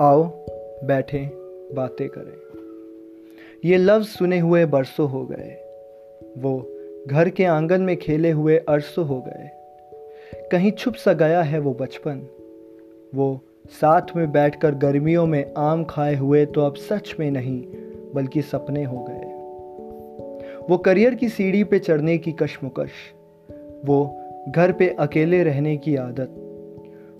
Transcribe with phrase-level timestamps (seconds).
[0.00, 0.24] आओ,
[0.84, 1.30] बैठे,
[1.74, 2.58] बातें करें।
[3.64, 5.56] ये लफ्ज़ सुने हुए बरसों हो गए।
[6.38, 6.72] वो
[7.06, 9.50] घर के आँगन में खेले हुए अरसों हो गए।
[10.52, 12.22] कहीं छुप सा गया है वो बचपन।
[13.14, 17.64] वो साथ में बैठकर गर्मियों में आम खाए हुए तो अब सच में नहीं,
[18.14, 19.24] बल्कि सपने हो गए।
[20.68, 22.90] वो करियर की सीढ़ी पे चढ़ने की कशमकश।
[23.84, 26.44] वो घर पे अकेले रहने की आदत।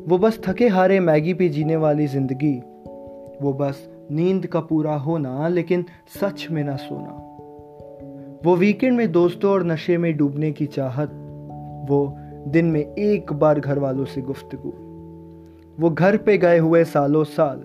[0.07, 2.63] वो बस थके हारे मैगी पे जीने वाली ज़िंदगी।
[3.43, 5.85] वो बस नींद का पूरा होना, लेकिन
[6.21, 7.25] सच में ना सोना।
[8.45, 11.11] वो वीकेंड में दोस्तों और नशे में डूबने की चाहत।
[11.89, 12.17] वो
[12.49, 14.73] दिन में एक बार घर वालों से गुफ्तगु।
[15.83, 17.59] वो घर पे गए हुए सालों साल।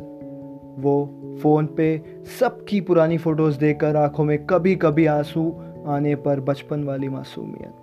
[0.81, 2.01] वो फ़ोन पे
[2.39, 5.55] सबकी पुरानी फ़ोटोज़ देखकर आँखों में कभी कभी आँसू
[5.87, 7.73] आने पर बचपन वाली मासूमियत।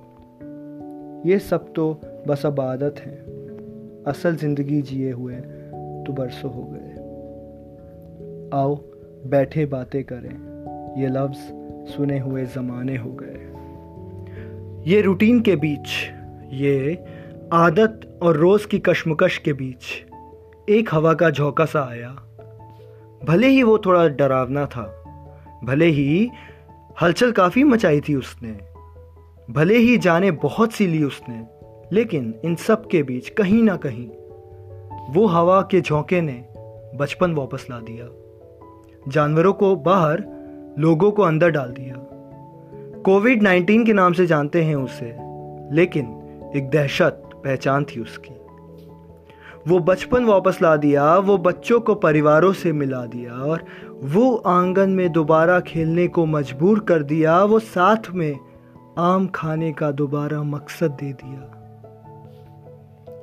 [1.26, 3.29] ये सब तो बस अब आदत है।
[4.06, 6.90] असल ज़िंदगी जिए हुए तो बरसों हो गए।
[8.58, 8.76] आओ,
[9.30, 13.46] बैठे बातें करें। ये लफ्ज़ सुने हुए ज़माने हो गए।
[14.92, 15.88] ये रूटीन के बीच,
[16.52, 17.04] ये
[17.52, 19.84] आदत और रोज़ की कशमकश के बीच,
[20.68, 22.10] एक हवा का झोंका सा आया।
[23.24, 25.04] भले ही वो थोड़ा डरावना था,
[25.64, 26.30] भले ही
[27.02, 28.56] हलचल काफ़ी मचाई थी उसने,
[29.50, 31.59] भले ही जाने बहुत सी ली उसने
[31.92, 34.08] लेकिन इन सब के बीच कहीं ना कहीं
[35.12, 36.44] वो हवा के झोंके ने
[36.96, 38.06] बचपन वापस ला दिया।
[39.08, 40.24] जानवरों को बाहर,
[40.78, 41.94] लोगों को अंदर डाल दिया।
[43.02, 45.16] कोविड 19 के नाम से जानते हैं उसे,
[45.74, 46.04] लेकिन
[46.56, 48.34] एक दहशत पहचान थी उसकी।
[49.68, 53.64] वो बचपन वापस ला दिया, वो बच्चों को परिवारों से मिला दिया और
[54.02, 58.38] वो आँगन में दोबारा खेलने को मजबूर कर दिया, वो साथ में
[58.98, 61.56] आम खाने का दोबारा मकसद दे दिया।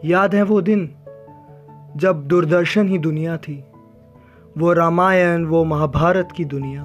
[0.06, 0.90] याद है वो दिन
[1.96, 3.64] जब दूरदर्शन ही दुनिया थी,
[4.58, 6.84] वो रामायण, वो महाभारत की दुनिया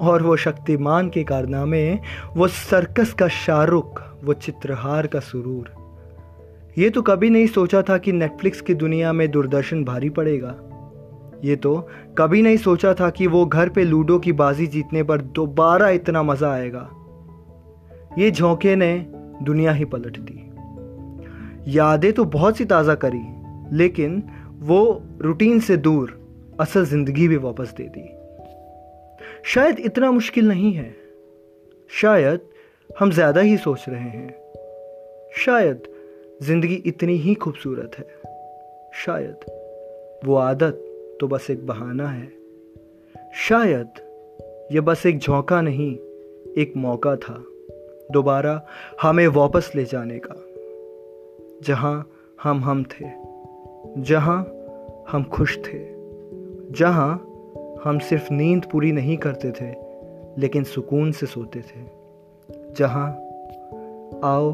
[0.00, 1.98] और वो शक्तिमान के कारनामे,
[2.36, 5.72] वो सर्कस का शाहरुख, वो चित्रहार का सुरूर।
[6.78, 10.54] ये तो कभी नहीं सोचा था कि नेटफ्लिक्स की दुनिया में दूरदर्शन भारी पड़ेगा।
[11.44, 11.88] ये तो
[12.18, 16.22] कभी नहीं सोचा था कि वो घर पे लूडो की बाजी जीतने पर दोबारा इतना
[16.22, 16.88] मज़ा आएगा।
[18.18, 19.06] ये झोंके ने
[19.42, 20.50] दुनिया ही पलट दी।
[21.68, 23.22] यादें तो बहुत सी ताज़ा करी,
[23.76, 24.22] लेकिन
[24.60, 26.20] वो रूटीन से दूर
[26.60, 28.08] असल ज़िंदगी भी वापस दे दी।
[29.44, 30.94] शायद इतना मुश्किल नहीं है।
[31.90, 32.40] शायद
[32.98, 34.34] हम ज़्यादा ही सोच रहे हैं।
[35.36, 35.82] शायद
[36.42, 38.06] ज़िंदगी इतनी ही खूबसूरत है।
[38.94, 39.44] शायद
[40.24, 40.80] वो आदत
[41.20, 42.32] तो बस एक बहाना है।
[43.34, 43.88] शायद
[44.72, 45.92] ये बस एक झोंका नहीं,
[46.58, 47.44] एक मौका था,
[48.12, 48.60] दोबारा
[49.02, 50.34] हमें वापस ले जाने का।
[51.62, 52.10] जहाँ
[52.42, 53.04] हम हम थे,
[54.02, 54.38] जहाँ
[55.08, 55.78] हम खुश थे,
[56.70, 57.14] जहाँ
[57.84, 59.74] हम सिर्फ़ नींद पूरी नहीं करते थे,
[60.40, 61.86] लेकिन सुकून से सोते थे,
[62.74, 63.10] जहाँ
[64.24, 64.52] आओ,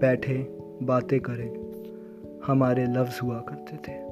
[0.00, 0.46] बैठे,
[0.82, 1.66] बातें करें,
[2.46, 4.05] हमारे लफ्ज़ हुआ करते थे।